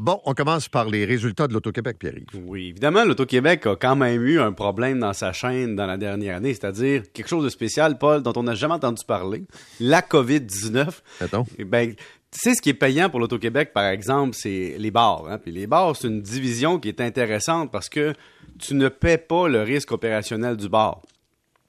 Bon, 0.00 0.18
on 0.24 0.32
commence 0.32 0.66
par 0.66 0.88
les 0.88 1.04
résultats 1.04 1.46
de 1.46 1.52
l'Auto-Québec, 1.52 1.98
Pierre. 1.98 2.14
Oui, 2.46 2.68
évidemment, 2.68 3.04
l'Auto-Québec 3.04 3.66
a 3.66 3.76
quand 3.76 3.96
même 3.96 4.24
eu 4.24 4.40
un 4.40 4.50
problème 4.50 4.98
dans 4.98 5.12
sa 5.12 5.34
chaîne 5.34 5.76
dans 5.76 5.84
la 5.84 5.98
dernière 5.98 6.36
année, 6.36 6.54
c'est-à-dire 6.54 7.02
quelque 7.12 7.28
chose 7.28 7.44
de 7.44 7.50
spécial, 7.50 7.98
Paul, 7.98 8.22
dont 8.22 8.32
on 8.34 8.44
n'a 8.44 8.54
jamais 8.54 8.72
entendu 8.72 9.04
parler, 9.06 9.44
la 9.78 10.00
COVID-19. 10.00 10.88
Attends. 11.20 11.46
Eh 11.58 11.64
Ben, 11.64 11.92
tu 11.92 11.98
sais, 12.32 12.54
ce 12.54 12.62
qui 12.62 12.70
est 12.70 12.74
payant 12.74 13.10
pour 13.10 13.20
l'Auto-Québec, 13.20 13.74
par 13.74 13.84
exemple, 13.84 14.34
c'est 14.34 14.76
les 14.78 14.90
bars. 14.90 15.26
Hein? 15.28 15.36
Puis 15.36 15.52
les 15.52 15.66
bars, 15.66 15.94
c'est 15.94 16.08
une 16.08 16.22
division 16.22 16.78
qui 16.78 16.88
est 16.88 17.02
intéressante 17.02 17.70
parce 17.70 17.90
que 17.90 18.14
tu 18.58 18.76
ne 18.76 18.88
paies 18.88 19.18
pas 19.18 19.48
le 19.48 19.60
risque 19.60 19.92
opérationnel 19.92 20.56
du 20.56 20.70
bar. 20.70 21.02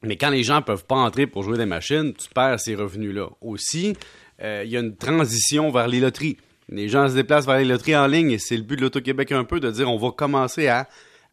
Mais 0.04 0.16
quand 0.16 0.30
les 0.30 0.44
gens 0.44 0.62
peuvent 0.62 0.86
pas 0.86 0.96
entrer 0.96 1.28
pour 1.28 1.44
jouer 1.44 1.58
des 1.58 1.66
machines, 1.66 2.14
tu 2.14 2.30
perds 2.34 2.62
ces 2.62 2.76
revenus-là. 2.76 3.28
Aussi, 3.42 3.94
euh, 4.42 4.62
il 4.64 4.72
y 4.72 4.78
a 4.78 4.80
une 4.80 4.96
transition 4.96 5.70
vers 5.70 5.90
les 5.90 6.00
loteries. 6.00 6.38
Les 6.72 6.88
gens 6.88 7.10
se 7.10 7.16
déplacent 7.16 7.46
vers 7.46 7.58
les 7.58 7.66
loteries 7.66 7.98
en 7.98 8.08
ligne 8.08 8.32
et 8.32 8.40
c'est 8.40 8.56
le 8.56 8.64
but 8.64 8.78
de 8.78 8.82
l'Auto-Québec 8.82 9.34
un 9.34 9.44
peu 9.44 9.60
de 9.60 9.70
dire 9.70 9.92
on 9.92 9.98
va 9.98 10.12
commencer 10.12 10.68
à, 10.68 10.88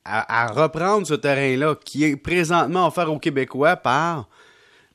à, 0.05 0.45
à 0.45 0.47
reprendre 0.49 1.07
ce 1.07 1.15
terrain-là 1.15 1.77
qui 1.85 2.05
est 2.05 2.17
présentement 2.17 2.89
offert 2.89 3.13
aux 3.13 3.21
Québécois 3.21 3.77
par 3.77 4.29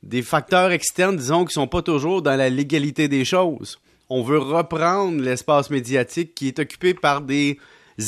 des 0.02 0.22
facteurs 0.22 0.70
externes, 0.70 1.16
disons, 1.16 1.44
qui 1.46 1.54
sont 1.54 1.66
pas 1.66 1.82
toujours 1.82 2.20
dans 2.20 2.36
la 2.36 2.50
légalité 2.50 3.08
des 3.08 3.24
choses. 3.24 3.78
On 4.10 4.22
veut 4.22 4.38
reprendre 4.38 5.22
l'espace 5.22 5.70
médiatique 5.70 6.34
qui 6.34 6.48
est 6.48 6.58
occupé 6.58 6.92
par 6.92 7.22
des 7.22 7.58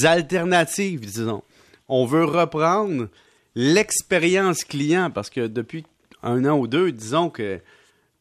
alternatives, 0.05 1.01
disons. 1.01 1.43
On 1.89 2.05
veut 2.05 2.25
reprendre 2.25 3.09
l'expérience 3.55 4.65
client 4.65 5.11
parce 5.11 5.31
que 5.31 5.47
depuis 5.47 5.85
un 6.23 6.45
an 6.45 6.59
ou 6.59 6.67
deux, 6.67 6.93
disons 6.93 7.31
que 7.31 7.61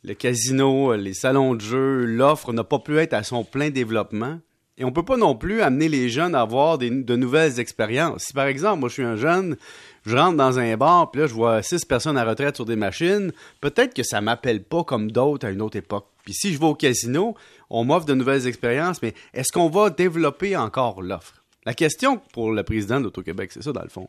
le 0.06 0.14
casino, 0.14 0.94
les 0.96 1.14
salons 1.14 1.56
de 1.56 1.62
jeu, 1.62 2.06
l'offre 2.06 2.54
n'a 2.54 2.64
pas 2.64 2.80
pu 2.80 2.98
être 2.98 3.14
à 3.14 3.24
son 3.24 3.44
plein 3.44 3.70
développement. 3.70 4.40
Et 4.78 4.84
on 4.84 4.92
peut 4.92 5.06
pas 5.06 5.18
non 5.18 5.36
plus 5.36 5.62
amener 5.62 5.88
les 5.88 6.10
jeunes 6.10 6.36
à 6.36 6.42
avoir 6.42 6.78
de 6.78 7.16
nouvelles 7.16 7.60
expériences. 7.60 8.26
Si 8.26 8.34
par 8.34 8.46
exemple, 8.46 8.82
moi 8.82 8.90
je 8.90 8.94
suis 8.94 9.04
un 9.04 9.16
jeune, 9.16 9.56
je 10.06 10.16
rentre 10.18 10.36
dans 10.36 10.60
un 10.60 10.76
bar, 10.76 11.12
puis 11.12 11.22
là 11.22 11.28
je 11.28 11.34
vois 11.34 11.64
six 11.64 11.86
personnes 11.86 12.18
à 12.18 12.26
retraite 12.26 12.56
sur 12.56 12.66
des 12.66 12.76
machines, 12.76 13.32
peut-être 13.62 13.94
que 13.94 14.04
ça 14.04 14.20
m'appelle 14.20 14.64
pas 14.64 14.84
comme 14.84 15.12
d'autres 15.12 15.48
à 15.48 15.52
une 15.52 15.62
autre 15.62 15.78
époque. 15.78 16.08
Puis 16.26 16.34
si 16.34 16.54
je 16.54 16.60
vais 16.60 16.66
au 16.66 16.76
casino, 16.76 17.36
on 17.70 17.86
m'offre 17.86 18.06
de 18.06 18.14
nouvelles 18.14 18.48
expériences, 18.48 19.02
mais 19.02 19.14
est-ce 19.34 19.52
qu'on 19.54 19.70
va 19.70 19.90
développer 19.90 20.58
encore 20.58 21.02
l'offre? 21.02 21.45
La 21.66 21.74
question 21.74 22.22
pour 22.34 22.52
le 22.52 22.64
président 22.64 23.00
de 23.00 23.06
l'Auto-Québec, 23.06 23.52
c'est 23.52 23.64
ça 23.64 23.72
dans 23.72 23.82
le 23.82 23.90
fond. 23.90 24.08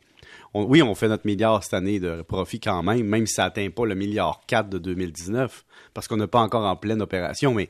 On- 0.53 0.65
oui, 0.65 0.83
on 0.83 0.95
fait 0.95 1.09
notre 1.09 1.27
milliard 1.27 1.63
cette 1.65 1.75
année 1.75 1.99
de 2.01 2.23
profit 2.23 2.61
quand 2.61 2.83
même, 2.83 3.05
même 3.07 3.27
si 3.27 3.35
ça 3.35 3.45
n'atteint 3.45 3.71
pas 3.71 3.87
le 3.87 3.95
milliard 3.95 4.43
4 4.47 4.69
de 4.69 4.79
2019, 4.79 5.65
parce 5.95 6.07
qu'on 6.07 6.19
n'est 6.19 6.27
pas 6.27 6.41
encore 6.41 6.65
en 6.67 6.77
pleine 6.77 7.01
opération, 7.01 7.55
mais 7.55 7.69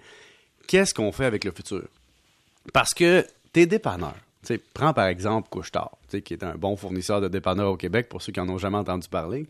qu'est-ce 0.67 0.93
qu'on 0.93 1.13
fait 1.13 1.25
avec 1.27 1.45
le 1.45 1.53
futur? 1.53 1.85
Parce 2.73 2.93
que 2.95 3.25
t'es 3.53 3.67
dépanneur. 3.67 4.15
Tu 4.43 4.55
sais, 4.55 4.61
prends 4.75 4.93
par 4.93 5.07
exemple 5.07 5.49
Couche-Tard, 5.51 5.93
qui 6.25 6.35
est 6.35 6.43
un 6.43 6.57
bon 6.57 6.77
fournisseur 6.77 7.21
de 7.21 7.29
dépanneurs 7.29 7.71
au 7.73 7.77
Québec, 7.77 8.09
pour 8.09 8.23
ceux 8.23 8.33
qui 8.33 8.41
en 8.41 8.49
ont 8.49 8.59
jamais 8.59 8.79
entendu 8.79 9.09
parler. 9.09 9.47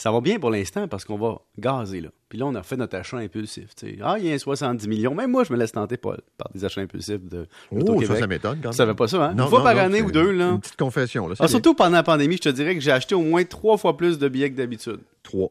Ça 0.00 0.10
va 0.10 0.22
bien 0.22 0.38
pour 0.38 0.48
l'instant 0.48 0.88
parce 0.88 1.04
qu'on 1.04 1.18
va 1.18 1.42
gazer, 1.58 2.00
là. 2.00 2.08
Puis 2.30 2.38
là, 2.38 2.46
on 2.46 2.54
a 2.54 2.62
fait 2.62 2.78
notre 2.78 2.96
achat 2.96 3.18
impulsif. 3.18 3.68
Ah, 4.02 4.16
il 4.18 4.26
y 4.26 4.32
a 4.32 4.34
un 4.34 4.38
70 4.38 4.88
millions. 4.88 5.14
Même 5.14 5.30
moi, 5.30 5.44
je 5.44 5.52
me 5.52 5.58
laisse 5.58 5.72
tenter, 5.72 5.98
par 5.98 6.16
des 6.54 6.64
achats 6.64 6.80
impulsifs 6.80 7.22
de 7.22 7.46
Oh, 7.70 8.02
ça, 8.04 8.18
ça 8.18 8.26
m'étonne 8.26 8.60
quand 8.62 8.68
même. 8.68 8.70
Tu 8.70 8.76
savais 8.78 8.94
pas 8.94 9.08
ça, 9.08 9.26
hein? 9.26 9.34
Non, 9.34 9.44
Une 9.44 9.50
fois 9.50 9.58
non, 9.58 9.64
par 9.66 9.74
non, 9.74 9.80
année 9.82 10.00
ou 10.00 10.10
deux, 10.10 10.30
là. 10.30 10.52
Une 10.52 10.60
petite 10.60 10.78
confession, 10.78 11.28
là. 11.28 11.34
Ah, 11.38 11.48
surtout 11.48 11.74
pendant 11.74 11.96
la 11.96 12.02
pandémie, 12.02 12.36
je 12.36 12.40
te 12.40 12.48
dirais 12.48 12.74
que 12.74 12.80
j'ai 12.80 12.92
acheté 12.92 13.14
au 13.14 13.20
moins 13.20 13.44
trois 13.44 13.76
fois 13.76 13.98
plus 13.98 14.18
de 14.18 14.26
billets 14.28 14.50
que 14.50 14.56
d'habitude. 14.56 15.00
Trois. 15.22 15.50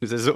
C'est 0.00 0.18
ça. 0.18 0.30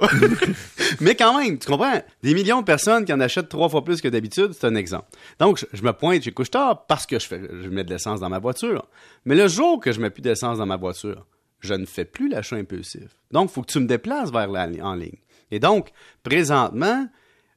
Mais 0.99 1.15
quand 1.15 1.39
même, 1.39 1.57
tu 1.57 1.65
comprends? 1.65 2.01
Des 2.21 2.33
millions 2.33 2.59
de 2.59 2.65
personnes 2.65 3.05
qui 3.05 3.13
en 3.13 3.21
achètent 3.21 3.47
trois 3.47 3.69
fois 3.69 3.85
plus 3.85 4.01
que 4.01 4.09
d'habitude, 4.09 4.51
c'est 4.51 4.67
un 4.67 4.75
exemple. 4.75 5.05
Donc, 5.39 5.57
je, 5.57 5.65
je 5.71 5.83
me 5.83 5.93
pointe 5.93 6.21
chez 6.21 6.33
Couche-Tard 6.33 6.85
parce 6.85 7.05
que 7.05 7.17
je, 7.17 7.27
fais, 7.27 7.39
je 7.49 7.69
mets 7.69 7.85
de 7.85 7.91
l'essence 7.91 8.19
dans 8.19 8.29
ma 8.29 8.39
voiture. 8.39 8.85
Mais 9.23 9.35
le 9.35 9.47
jour 9.47 9.79
que 9.79 9.93
je 9.93 10.01
mets 10.01 10.09
plus 10.09 10.21
d'essence 10.21 10.57
dans 10.57 10.65
ma 10.65 10.75
voiture, 10.75 11.25
je 11.63 11.73
ne 11.73 11.85
fais 11.85 12.05
plus 12.05 12.29
l'achat 12.29 12.55
impulsif. 12.55 13.15
Donc, 13.31 13.49
il 13.49 13.53
faut 13.53 13.61
que 13.61 13.71
tu 13.71 13.79
me 13.79 13.87
déplaces 13.87 14.31
vers 14.31 14.47
la 14.47 14.67
en 14.85 14.95
ligne. 14.95 15.17
Et 15.51 15.59
donc, 15.59 15.89
présentement, 16.23 17.07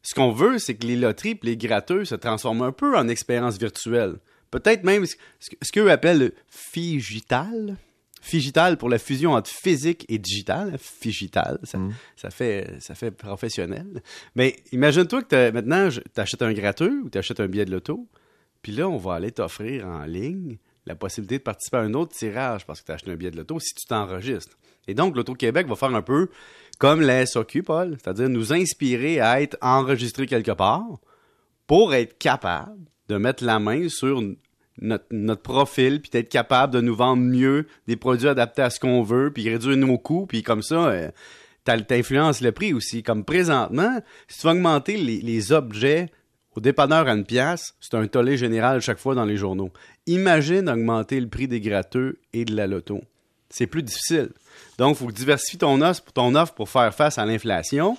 ce 0.02 0.14
qu'on 0.14 0.30
veut, 0.32 0.58
c'est 0.58 0.74
que 0.76 0.86
les 0.86 0.96
loteries 0.96 1.30
et 1.32 1.38
les 1.42 1.56
gratteux 1.56 2.04
se 2.04 2.14
transforment 2.14 2.62
un 2.62 2.72
peu 2.72 2.96
en 2.96 3.08
expérience 3.08 3.58
virtuelle. 3.58 4.16
Peut-être 4.50 4.84
même 4.84 5.04
ce, 5.06 5.16
ce 5.40 5.50
que- 5.50 5.56
ce 5.62 5.72
qu'eux 5.72 5.90
appellent 5.90 6.18
le 6.18 6.34
figital. 6.48 7.76
Figital 8.22 8.76
pour 8.76 8.88
la 8.88 8.98
fusion 8.98 9.32
entre 9.34 9.50
physique 9.50 10.04
et 10.08 10.18
digital. 10.18 10.76
Figital, 10.78 11.58
ça, 11.62 11.78
ça, 12.16 12.30
fait, 12.30 12.76
ça 12.80 12.94
fait 12.96 13.12
professionnel. 13.12 14.02
Mais 14.34 14.56
imagine-toi 14.72 15.22
que 15.22 15.50
maintenant, 15.52 15.88
tu 15.90 16.20
achètes 16.20 16.42
un 16.42 16.52
gratteux 16.52 17.02
ou 17.04 17.10
tu 17.10 17.18
achètes 17.18 17.38
un 17.40 17.46
billet 17.46 17.64
de 17.64 17.70
loto. 17.70 18.08
Puis 18.62 18.72
là, 18.72 18.88
on 18.88 18.96
va 18.96 19.14
aller 19.14 19.30
t'offrir 19.30 19.86
en 19.86 20.04
ligne 20.04 20.58
la 20.86 20.94
possibilité 20.94 21.38
de 21.38 21.42
participer 21.42 21.78
à 21.78 21.80
un 21.80 21.94
autre 21.94 22.14
tirage 22.14 22.64
parce 22.64 22.80
que 22.80 22.86
tu 22.86 22.92
as 22.92 23.12
un 23.12 23.16
billet 23.16 23.30
de 23.30 23.36
loto 23.36 23.58
si 23.58 23.74
tu 23.74 23.86
t'enregistres. 23.86 24.56
Et 24.88 24.94
donc, 24.94 25.16
l'Auto-Québec 25.16 25.66
va 25.66 25.74
faire 25.74 25.94
un 25.94 26.02
peu 26.02 26.28
comme 26.78 27.00
la 27.00 27.26
SAQ, 27.26 27.62
Paul, 27.62 27.96
c'est-à-dire 28.00 28.28
nous 28.28 28.52
inspirer 28.52 29.20
à 29.20 29.40
être 29.40 29.56
enregistrés 29.60 30.26
quelque 30.26 30.52
part 30.52 30.98
pour 31.66 31.94
être 31.94 32.16
capable 32.18 32.78
de 33.08 33.16
mettre 33.16 33.44
la 33.44 33.58
main 33.58 33.88
sur 33.88 34.22
notre, 34.78 35.42
profil, 35.42 36.00
puis 36.00 36.10
d'être 36.10 36.28
capable 36.28 36.72
de 36.74 36.80
nous 36.80 36.94
vendre 36.94 37.22
mieux 37.22 37.66
des 37.86 37.96
produits 37.96 38.28
adaptés 38.28 38.62
à 38.62 38.70
ce 38.70 38.78
qu'on 38.78 39.02
veut, 39.02 39.32
puis 39.32 39.48
réduire 39.48 39.76
nos 39.76 39.98
coûts, 39.98 40.26
puis 40.26 40.42
comme 40.42 40.62
ça, 40.62 40.88
euh, 40.88 41.10
t'influences 41.64 42.42
le 42.42 42.52
prix 42.52 42.74
aussi. 42.74 43.02
Comme 43.02 43.24
présentement, 43.24 44.00
si 44.28 44.40
tu 44.40 44.46
vas 44.46 44.52
augmenter 44.52 44.96
les 44.98 45.52
objets 45.52 46.10
au 46.56 46.60
dépanneur 46.60 47.06
à 47.06 47.12
une 47.12 47.24
pièce, 47.24 47.74
c'est 47.80 47.94
un 47.94 48.06
tollé 48.06 48.36
général 48.36 48.80
chaque 48.80 48.98
fois 48.98 49.14
dans 49.14 49.24
les 49.24 49.36
journaux. 49.36 49.70
Imagine 50.06 50.68
augmenter 50.68 51.20
le 51.20 51.28
prix 51.28 51.48
des 51.48 51.60
gratteux 51.60 52.18
et 52.32 52.44
de 52.44 52.56
la 52.56 52.66
loto. 52.66 53.02
C'est 53.50 53.66
plus 53.66 53.82
difficile. 53.82 54.30
Donc, 54.78 54.96
il 54.96 54.98
faut 54.98 55.06
que 55.06 55.12
tu 55.12 55.20
diversifies 55.20 55.58
ton 55.58 55.80
offre, 55.82 56.54
pour 56.54 56.68
faire 56.68 56.94
face 56.94 57.18
à 57.18 57.26
l'inflation 57.26 57.96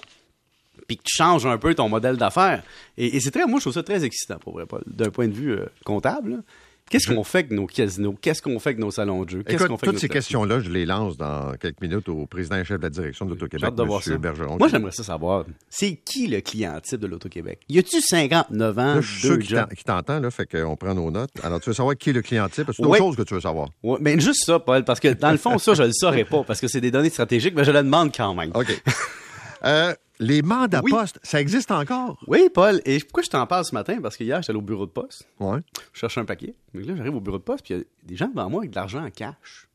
puis 0.88 0.97
que 0.97 1.03
tu 1.03 1.16
changes 1.16 1.45
un 1.45 1.57
peu 1.57 1.75
ton 1.75 1.90
modèle 1.90 2.18
d'affaires. 2.18 2.63
Et, 2.97 3.19
c'est 3.19 3.31
très, 3.31 3.45
moi, 3.45 3.59
je 3.59 3.63
trouve 3.63 3.73
ça 3.73 3.84
très 3.84 4.03
excitant, 4.06 4.38
pour 4.38 4.53
vrai, 4.53 4.66
d'un 4.85 5.09
point 5.09 5.28
de 5.28 5.34
vue 5.34 5.51
euh, 5.51 5.66
comptable. 5.85 6.44
Qu'est-ce 6.90 7.14
qu'on 7.14 7.24
fait 7.24 7.40
avec 7.40 7.52
nos 7.52 7.66
casinos? 7.68 8.16
Qu'est-ce 8.22 8.42
qu'on 8.42 8.59
fait 8.59 8.70
avec 8.70 8.80
nos 8.80 8.92
salons 8.92 9.24
de 9.24 9.30
jeu? 9.30 9.44
Qu'est-ce 9.44 9.56
Écoute, 9.56 9.68
qu'on 9.68 9.78
fait 9.78 9.88
toutes 9.88 10.00
ces 10.00 10.08
questions-là, 10.08 10.59
je 10.62 10.70
les 10.70 10.86
lance 10.86 11.18
dans 11.18 11.52
quelques 11.59 11.81
minutes 11.81 12.08
au 12.09 12.25
président 12.25 12.56
et 12.58 12.64
chef 12.64 12.78
de 12.78 12.84
la 12.84 12.90
direction 12.90 13.25
de 13.25 13.31
l'Auto-Québec, 13.31 13.74
M. 13.78 14.18
Bergeron. 14.18 14.58
Moi, 14.58 14.68
j'aimerais 14.70 14.92
ça 14.94 15.03
savoir. 15.03 15.46
C'est 15.70 15.96
qui 16.06 16.28
le 16.28 16.40
client 16.42 16.80
type 16.81 17.00
de 17.02 17.08
l'Auto-Québec? 17.08 17.59
Y 17.68 17.80
a-tu 17.80 18.00
59 18.02 18.78
ans, 18.78 18.81
Là, 18.96 19.02
je 19.02 19.08
suis 19.12 19.20
sûr 19.22 19.38
deux 19.38 19.44
t'en- 19.44 19.66
qu'il 19.68 19.84
t'entend, 19.84 20.20
là, 20.20 20.31
fait 20.31 20.46
qu'on 20.46 20.75
prend 20.78 20.94
nos 20.94 21.12
notes. 21.12 21.31
Alors, 21.44 21.59
tu 21.59 21.70
veux 21.70 21.74
savoir 21.75 21.96
qui 21.98 22.12
est 22.12 22.14
le 22.14 22.22
client 22.22 22.48
type? 22.48 22.68
C'est 22.72 22.81
autre 22.81 22.90
Ouais. 22.92 22.98
chose 23.00 23.16
que 23.16 23.24
tu 23.24 23.34
veux 23.34 23.42
savoir. 23.42 23.68
Ouais, 23.84 23.98
mais 24.00 24.19
juste 24.19 24.46
ça, 24.46 24.59
Paul, 24.59 24.84
parce 24.86 25.00
que 25.00 25.09
dans 25.09 25.31
le 25.31 25.38
fond, 25.38 25.58
ça, 25.58 25.74
je 25.74 25.84
le 25.84 25.92
saurais 25.92 26.24
pas, 26.30 26.44
parce 26.44 26.62
que 26.62 26.68
c'est 26.68 26.81
des 26.81 26.92
données 26.92 27.09
stratégiques, 27.09 27.54
mais 27.56 27.66
je 27.66 27.72
le 27.72 27.84
demande 27.84 28.16
quand 28.16 28.34
même. 28.34 28.52
OK. 28.56 28.81
Euh, 29.67 29.94
les 30.19 30.41
mandats 30.41 30.81
Oui. 30.83 30.91
postes, 30.91 31.19
ça 31.23 31.39
existe 31.39 31.69
encore? 31.72 32.17
Oui, 32.28 32.50
Paul, 32.53 32.81
et 32.85 33.00
pourquoi 33.01 33.23
je 33.23 33.29
t'en 33.29 33.45
parle 33.45 33.66
ce 33.66 33.73
matin? 33.75 34.00
Parce 34.01 34.17
que 34.17 34.23
hier, 34.23 34.41
j'étais 34.41 34.51
allé 34.51 34.59
au 34.59 34.63
bureau 34.63 34.85
de 34.85 34.91
poste. 34.91 35.28
Oui. 35.39 35.59
je 35.94 36.00
cherche 36.00 36.17
un 36.17 36.25
paquet. 36.25 36.55
Mais 36.73 36.83
là, 36.83 36.95
j'arrive 36.95 37.16
au 37.16 37.19
bureau 37.22 37.38
de 37.38 37.44
poste, 37.44 37.63
puis 37.66 37.73
il 37.75 37.77
y 37.77 37.81
a 37.81 37.83
des 38.03 38.16
gens 38.16 38.27
devant 38.27 38.50
moi 38.50 38.61
avec 38.61 38.72
de 38.72 38.75
l'argent 38.75 39.03
en 39.06 39.11
cash. 39.11 39.67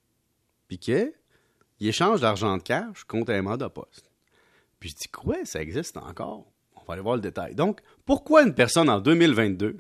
Puis 0.69 0.78
que, 0.78 1.12
ils 1.78 1.88
échangent 1.88 2.20
de 2.20 2.25
l'argent 2.25 2.56
de 2.56 2.62
cash 2.62 3.04
contre 3.04 3.32
un 3.32 3.42
mandat 3.42 3.69
poste. 3.69 4.10
Puis 4.81 4.91
je 4.91 4.94
dis, 4.97 5.08
quoi, 5.08 5.36
ça 5.44 5.60
existe 5.62 5.97
encore? 5.97 6.47
On 6.76 6.82
va 6.84 6.94
aller 6.94 7.02
voir 7.02 7.14
le 7.16 7.20
détail. 7.22 7.54
Donc, 7.54 7.81
pourquoi 8.04 8.42
une 8.42 8.54
personne 8.54 8.88
en 8.88 8.98
2022, 9.00 9.76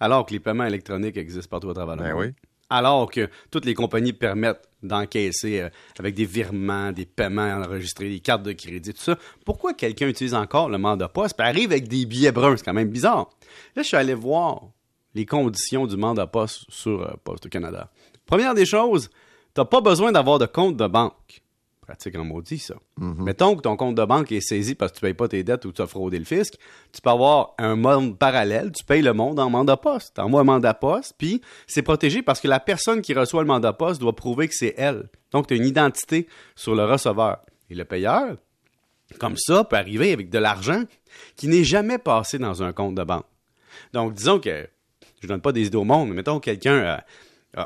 alors 0.00 0.24
que 0.24 0.32
les 0.32 0.40
paiements 0.40 0.64
électroniques 0.64 1.16
existent 1.18 1.50
partout 1.50 1.68
à 1.70 1.74
travers 1.74 1.96
le 1.96 2.02
Ben 2.02 2.14
monde, 2.14 2.22
oui. 2.24 2.32
Alors 2.70 3.10
que 3.10 3.28
toutes 3.50 3.64
les 3.64 3.74
compagnies 3.74 4.12
permettent 4.12 4.68
d'encaisser 4.82 5.60
euh, 5.60 5.68
avec 5.98 6.14
des 6.14 6.24
virements, 6.24 6.92
des 6.92 7.06
paiements 7.06 7.50
enregistrés, 7.64 8.08
des 8.08 8.20
cartes 8.20 8.42
de 8.42 8.52
crédit, 8.52 8.92
tout 8.92 9.02
ça, 9.02 9.18
pourquoi 9.44 9.74
quelqu'un 9.74 10.08
utilise 10.08 10.34
encore 10.34 10.68
le 10.68 10.78
mandat 10.78 11.08
poste? 11.08 11.36
Puis 11.36 11.46
arrive 11.46 11.72
avec 11.72 11.88
des 11.88 12.06
billets 12.06 12.32
bruns? 12.32 12.56
C'est 12.56 12.64
quand 12.64 12.74
même 12.74 12.90
bizarre. 12.90 13.30
Là, 13.74 13.82
je 13.82 13.88
suis 13.88 13.96
allé 13.96 14.14
voir 14.14 14.68
les 15.14 15.26
conditions 15.26 15.86
du 15.86 15.96
mandat 15.96 16.26
poste 16.26 16.64
sur 16.68 17.02
euh, 17.02 17.14
Poste 17.24 17.46
au 17.46 17.48
Canada. 17.48 17.90
Première 18.26 18.54
des 18.54 18.66
choses, 18.66 19.08
tu 19.54 19.60
n'as 19.60 19.64
pas 19.64 19.80
besoin 19.80 20.12
d'avoir 20.12 20.38
de 20.38 20.46
compte 20.46 20.76
de 20.76 20.86
banque. 20.86 21.42
Pratique 21.88 22.18
en 22.18 22.24
maudit, 22.24 22.58
ça. 22.58 22.74
Mettons 22.98 23.56
que 23.56 23.62
ton 23.62 23.74
compte 23.74 23.94
de 23.94 24.04
banque 24.04 24.30
est 24.30 24.42
saisi 24.42 24.74
parce 24.74 24.92
que 24.92 24.98
tu 24.98 25.04
ne 25.06 25.08
payes 25.08 25.16
pas 25.16 25.26
tes 25.26 25.42
dettes 25.42 25.64
ou 25.64 25.72
tu 25.72 25.80
as 25.80 25.86
fraudé 25.86 26.18
le 26.18 26.26
fisc. 26.26 26.52
Tu 26.92 27.00
peux 27.00 27.08
avoir 27.08 27.54
un 27.56 27.76
monde 27.76 28.18
parallèle. 28.18 28.72
Tu 28.72 28.84
payes 28.84 29.00
le 29.00 29.14
monde 29.14 29.40
en 29.40 29.48
mandat 29.48 29.78
poste. 29.78 30.12
Tu 30.14 30.20
envoies 30.20 30.42
un 30.42 30.44
mandat 30.44 30.74
poste, 30.74 31.14
puis 31.16 31.40
c'est 31.66 31.80
protégé 31.80 32.20
parce 32.20 32.40
que 32.42 32.48
la 32.48 32.60
personne 32.60 33.00
qui 33.00 33.14
reçoit 33.14 33.40
le 33.40 33.46
mandat 33.46 33.72
poste 33.72 34.02
doit 34.02 34.14
prouver 34.14 34.48
que 34.48 34.54
c'est 34.54 34.74
elle. 34.76 35.08
Donc, 35.30 35.46
tu 35.46 35.54
as 35.54 35.56
une 35.56 35.64
identité 35.64 36.28
sur 36.54 36.74
le 36.74 36.84
receveur. 36.84 37.38
Et 37.70 37.74
le 37.74 37.86
payeur, 37.86 38.36
comme 39.18 39.38
ça, 39.38 39.64
peut 39.64 39.76
arriver 39.76 40.12
avec 40.12 40.28
de 40.28 40.38
l'argent 40.38 40.82
qui 41.36 41.48
n'est 41.48 41.64
jamais 41.64 41.96
passé 41.96 42.38
dans 42.38 42.62
un 42.62 42.74
compte 42.74 42.96
de 42.96 43.02
banque. 43.02 43.24
Donc, 43.94 44.12
disons 44.12 44.40
que 44.40 44.68
je 45.22 45.26
donne 45.26 45.40
pas 45.40 45.52
des 45.52 45.68
idées 45.68 45.78
au 45.78 45.84
monde, 45.84 46.10
mais 46.10 46.16
mettons 46.16 46.38
que 46.38 46.44
quelqu'un 46.44 46.80
a, 46.80 47.04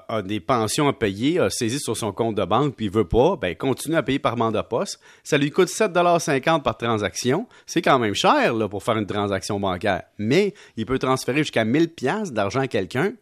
a- 0.09 0.23
des 0.23 0.41
pensions 0.41 0.89
à 0.89 0.93
payer, 0.93 1.39
a 1.39 1.51
saisi 1.51 1.79
sur 1.79 1.97
son 1.97 2.13
compte 2.13 2.35
de 2.35 2.45
banque, 2.45 2.75
puis 2.77 2.87
il 2.87 2.91
veut 2.93 3.07
pas, 3.07 3.37
ben 3.37 3.55
continue 3.57 3.97
à 3.97 4.03
payer 4.03 4.19
par 4.19 4.37
mandat 4.37 4.63
poste. 4.63 5.01
Ça 5.25 5.39
lui 5.39 5.51
coûte 5.51 5.69
7,50 5.69 6.63
par 6.63 6.77
transaction. 6.79 7.47
C'est 7.67 7.83
quand 7.83 7.99
même 7.99 8.15
cher 8.15 8.55
pour 8.71 8.83
faire 8.83 8.97
une 8.97 9.07
transaction 9.07 9.59
bancaire. 9.61 10.03
Mais 10.19 10.55
il 10.77 10.87
peut 10.87 10.99
transférer 10.99 11.39
jusqu'à 11.39 11.65
1000 11.65 11.89
pièces 11.89 12.33
d'argent 12.33 12.61
à 12.61 12.69
quelqu'un 12.69 13.13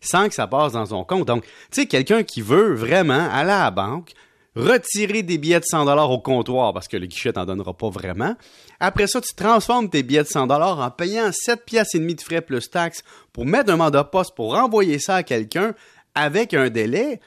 sans 0.00 0.28
que 0.28 0.34
ça 0.34 0.46
passe 0.48 0.72
dans 0.72 0.86
son 0.86 1.04
compte. 1.04 1.26
Donc, 1.28 1.44
tu 1.44 1.50
sais, 1.82 1.86
quelqu'un 1.86 2.24
qui 2.24 2.42
veut 2.42 2.74
vraiment 2.74 3.28
aller 3.30 3.52
à 3.52 3.64
la 3.64 3.70
banque, 3.70 4.10
retirer 4.54 5.22
des 5.22 5.38
billets 5.38 5.60
de 5.60 5.64
100 5.64 5.84
dollars 5.86 6.10
au 6.10 6.18
comptoir 6.18 6.74
parce 6.74 6.88
que 6.88 6.96
le 6.96 7.06
guichet 7.06 7.32
t'en 7.32 7.46
donnera 7.46 7.72
pas 7.72 7.88
vraiment. 7.88 8.34
Après 8.80 9.06
ça, 9.06 9.20
tu 9.20 9.34
transformes 9.34 9.88
tes 9.88 10.02
billets 10.02 10.24
de 10.24 10.28
100 10.28 10.46
dollars 10.48 10.78
en 10.78 10.90
payant 10.90 11.30
7 11.32 11.64
pièces 11.64 11.94
et 11.94 11.98
demi 11.98 12.14
de 12.14 12.20
frais 12.20 12.42
plus 12.42 12.68
taxes 12.68 13.02
pour 13.32 13.46
mettre 13.46 13.72
un 13.72 13.76
mandat 13.76 14.04
poste 14.04 14.34
pour 14.34 14.52
renvoyer 14.54 14.98
ça 14.98 15.16
à 15.16 15.22
quelqu'un 15.22 15.72
avec 16.14 16.54
un 16.54 16.70
délai. 16.70 17.20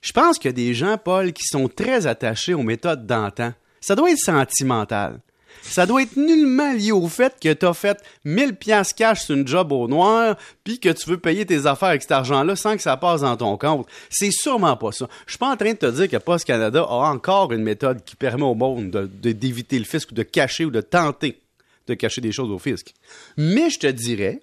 Je 0.00 0.12
pense 0.12 0.38
qu'il 0.38 0.48
y 0.48 0.50
a 0.50 0.52
des 0.52 0.74
gens, 0.74 0.98
Paul, 0.98 1.32
qui 1.32 1.44
sont 1.44 1.68
très 1.68 2.06
attachés 2.06 2.54
aux 2.54 2.62
méthodes 2.62 3.06
d'antan. 3.06 3.52
Ça 3.80 3.94
doit 3.94 4.10
être 4.10 4.18
sentimental. 4.18 5.20
Ça 5.60 5.86
doit 5.86 6.02
être 6.02 6.16
nullement 6.16 6.72
lié 6.72 6.92
au 6.92 7.06
fait 7.08 7.34
que 7.40 7.52
tu 7.52 7.66
as 7.66 7.74
fait 7.74 8.02
1000 8.24 8.56
pièces 8.56 8.92
cash 8.92 9.22
sur 9.24 9.36
une 9.36 9.46
job 9.46 9.70
au 9.70 9.86
noir, 9.86 10.36
puis 10.64 10.80
que 10.80 10.88
tu 10.88 11.08
veux 11.08 11.18
payer 11.18 11.46
tes 11.46 11.66
affaires 11.66 11.90
avec 11.90 12.02
cet 12.02 12.12
argent-là 12.12 12.56
sans 12.56 12.76
que 12.76 12.82
ça 12.82 12.96
passe 12.96 13.20
dans 13.20 13.36
ton 13.36 13.56
compte. 13.56 13.86
C'est 14.10 14.32
sûrement 14.32 14.76
pas 14.76 14.92
ça. 14.92 15.08
Je 15.26 15.32
suis 15.32 15.38
pas 15.38 15.50
en 15.50 15.56
train 15.56 15.72
de 15.72 15.78
te 15.78 15.86
dire 15.86 16.08
que 16.08 16.16
Post 16.16 16.46
Canada 16.46 16.80
a 16.82 17.12
encore 17.12 17.52
une 17.52 17.62
méthode 17.62 18.02
qui 18.04 18.16
permet 18.16 18.44
au 18.44 18.54
monde 18.54 18.90
de, 18.90 19.32
d'éviter 19.32 19.78
le 19.78 19.84
fisc 19.84 20.10
ou 20.10 20.14
de 20.14 20.22
cacher 20.22 20.64
ou 20.64 20.70
de 20.70 20.80
tenter 20.80 21.38
de 21.86 21.94
cacher 21.94 22.20
des 22.20 22.32
choses 22.32 22.50
au 22.50 22.58
fisc. 22.58 22.94
Mais 23.36 23.70
je 23.70 23.78
te 23.78 23.86
dirais 23.86 24.40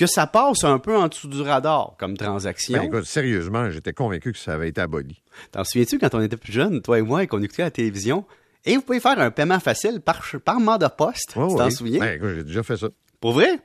que 0.00 0.06
ça 0.06 0.26
passe 0.26 0.64
un 0.64 0.78
peu 0.78 0.96
en 0.96 1.08
dessous 1.08 1.28
du 1.28 1.42
radar 1.42 1.94
comme 1.98 2.16
transaction. 2.16 2.78
Ben, 2.78 2.84
écoute, 2.84 3.04
sérieusement, 3.04 3.68
j'étais 3.68 3.92
convaincu 3.92 4.32
que 4.32 4.38
ça 4.38 4.54
avait 4.54 4.70
été 4.70 4.80
aboli. 4.80 5.22
T'en 5.52 5.62
souviens-tu 5.62 5.98
quand 5.98 6.14
on 6.14 6.22
était 6.22 6.38
plus 6.38 6.54
jeunes, 6.54 6.80
toi 6.80 6.98
et 6.98 7.02
moi, 7.02 7.22
et 7.22 7.26
qu'on 7.26 7.42
écoutait 7.42 7.64
la 7.64 7.70
télévision? 7.70 8.24
Et 8.64 8.76
vous 8.76 8.80
pouvez 8.80 8.98
faire 8.98 9.18
un 9.20 9.30
paiement 9.30 9.60
facile 9.60 10.00
par, 10.00 10.26
par 10.42 10.58
mandat 10.58 10.88
poste. 10.88 11.36
Ouais, 11.36 11.48
tu 11.48 11.54
t'en 11.54 11.64
ouais. 11.64 11.70
souviens? 11.70 12.00
Ben, 12.00 12.16
écoute, 12.16 12.30
j'ai 12.34 12.44
déjà 12.44 12.62
fait 12.62 12.78
ça. 12.78 12.88
Pour 13.20 13.32
vrai? 13.32 13.60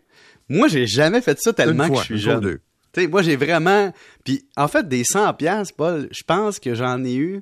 Moi, 0.49 0.67
j'ai 0.67 0.85
jamais 0.87 1.21
fait 1.21 1.39
ça 1.39 1.53
tellement 1.53 1.87
que 1.89 1.99
je 1.99 2.03
suis 2.03 2.17
jeune. 2.17 2.41
deux. 2.41 2.59
Tu 2.91 3.01
sais, 3.01 3.07
moi, 3.07 3.21
j'ai 3.21 3.37
vraiment... 3.37 3.93
Puis, 4.25 4.45
en 4.57 4.67
fait, 4.67 4.85
des 4.89 5.05
100 5.05 5.35
pièces, 5.35 5.71
Paul, 5.71 6.09
je 6.11 6.23
pense 6.23 6.59
que 6.59 6.75
j'en 6.75 7.01
ai 7.05 7.15
eu... 7.15 7.39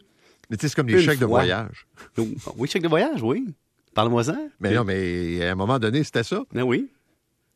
Mais 0.52 0.58
tu 0.58 0.62
sais, 0.62 0.68
c'est 0.68 0.76
comme 0.76 0.86
des 0.86 1.02
chèques 1.02 1.18
de 1.18 1.26
voyage. 1.26 1.88
Oui, 2.58 2.68
chèque 2.68 2.84
de 2.84 2.88
voyage, 2.88 3.24
oui. 3.24 3.48
Parle-moi-en. 3.96 4.50
Mais 4.60 4.76
non, 4.76 4.84
mais 4.84 5.44
à 5.48 5.54
un 5.54 5.56
moment 5.56 5.80
donné, 5.80 6.04
c'était 6.04 6.24
ça. 6.24 6.44
Ben 6.52 6.62
oui. 6.62 6.92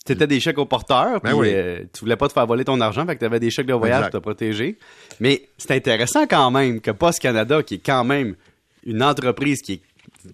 C'était 0.07 0.27
des 0.27 0.39
chèques 0.39 0.57
au 0.57 0.65
porteur, 0.65 1.21
puis 1.21 1.31
Ben 1.33 1.37
oui. 1.37 1.49
euh, 1.51 1.79
tu 1.93 1.99
voulais 2.01 2.15
pas 2.15 2.27
te 2.27 2.33
faire 2.33 2.45
voler 2.47 2.63
ton 2.65 2.79
argent, 2.81 3.05
fait 3.05 3.15
que 3.15 3.19
tu 3.19 3.25
avais 3.25 3.39
des 3.39 3.49
chèques 3.51 3.67
de 3.67 3.73
voyage 3.73 3.99
Exact. 3.99 4.11
pour 4.11 4.19
te 4.19 4.23
protéger. 4.23 4.77
Mais 5.19 5.47
c'est 5.57 5.71
intéressant 5.71 6.25
quand 6.27 6.49
même 6.51 6.81
que 6.81 6.91
Post 6.91 7.19
Canada, 7.19 7.61
qui 7.63 7.75
est 7.75 7.85
quand 7.85 8.03
même 8.03 8.35
une 8.85 9.03
entreprise 9.03 9.61
qui 9.61 9.73
est 9.73 9.81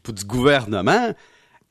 pour 0.04 0.14
du 0.14 0.24
gouvernement, 0.24 1.14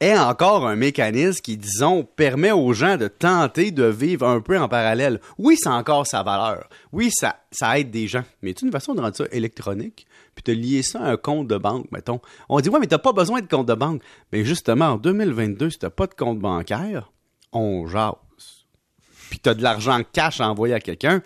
ait 0.00 0.18
encore 0.18 0.66
un 0.66 0.74
mécanisme 0.74 1.40
qui, 1.40 1.56
disons, 1.56 2.02
permet 2.02 2.50
aux 2.50 2.72
gens 2.72 2.96
de 2.96 3.06
tenter 3.06 3.70
de 3.70 3.84
vivre 3.84 4.26
un 4.26 4.40
peu 4.40 4.58
en 4.58 4.68
parallèle. 4.68 5.20
Oui, 5.38 5.56
ça 5.56 5.72
a 5.72 5.76
encore 5.76 6.06
sa 6.08 6.24
valeur. 6.24 6.68
Oui, 6.92 7.10
ça, 7.12 7.36
ça 7.52 7.78
aide 7.78 7.90
des 7.92 8.08
gens. 8.08 8.24
Mais 8.42 8.52
c'est 8.56 8.66
une 8.66 8.72
façon 8.72 8.94
de 8.94 9.00
rendre 9.00 9.14
ça 9.14 9.24
électronique, 9.30 10.06
puis 10.34 10.42
de 10.52 10.60
lier 10.60 10.82
ça 10.82 11.00
à 11.02 11.10
un 11.12 11.16
compte 11.16 11.46
de 11.46 11.56
banque, 11.56 11.86
mettons. 11.92 12.20
On 12.48 12.58
dit, 12.60 12.68
ouais, 12.68 12.80
mais 12.80 12.88
t'as 12.88 12.98
pas 12.98 13.12
besoin 13.12 13.40
de 13.40 13.46
compte 13.46 13.66
de 13.68 13.74
banque. 13.74 14.02
Mais 14.32 14.44
justement, 14.44 14.86
en 14.86 14.96
2022, 14.96 15.70
si 15.70 15.78
t'as 15.78 15.90
pas 15.90 16.08
de 16.08 16.14
compte 16.14 16.40
bancaire, 16.40 17.12
on 17.52 17.86
jase. 17.86 18.14
Puis 19.30 19.38
t'as 19.38 19.54
de 19.54 19.62
l'argent 19.62 20.00
cash 20.12 20.40
à 20.40 20.48
envoyer 20.48 20.74
à 20.74 20.80
quelqu'un, 20.80 21.22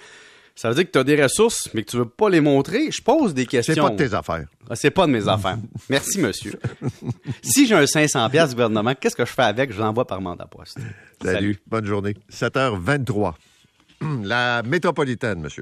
ça 0.55 0.71
veut 0.71 0.75
dire 0.75 0.85
que 0.85 0.91
t'as 0.91 1.05
des 1.05 1.23
ressources, 1.23 1.69
mais 1.75 1.83
que 1.83 1.91
tu 1.91 1.99
veux 1.99 2.09
pas 2.09 2.31
les 2.31 2.41
montrer. 2.41 2.91
Je 2.91 3.03
pose 3.03 3.35
des 3.35 3.45
questions. 3.45 3.75
C'est 3.75 3.81
pas 3.81 3.91
de 3.91 3.97
tes 3.97 4.15
affaires. 4.15 4.47
Ah, 4.71 4.75
c'est 4.75 4.91
pas 4.91 5.07
de 5.07 5.13
mes 5.13 5.29
affaires. 5.29 5.59
Merci, 5.91 6.19
monsieur. 6.19 6.59
si 7.43 7.67
j'ai 7.67 7.75
un 7.75 7.87
500 7.87 8.31
pièces 8.31 8.49
du 8.51 8.55
gouvernement, 8.55 8.95
qu'est-ce 8.95 9.17
que 9.17 9.27
je 9.27 9.33
fais 9.33 9.43
avec? 9.43 9.71
Je 9.73 9.79
l'envoie 9.79 10.07
par 10.07 10.21
mandat 10.23 10.47
poste. 10.47 10.79
Salut. 11.23 11.59
Bonne 11.67 11.85
journée. 11.85 12.15
7h23. 12.33 13.35
La 14.23 14.63
métropolitaine, 14.63 15.41
monsieur. 15.41 15.55